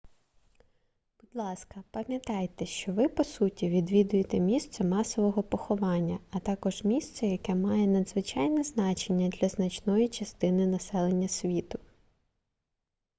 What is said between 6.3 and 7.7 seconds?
а також місце яке